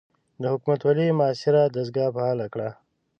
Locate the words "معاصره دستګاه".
1.19-2.13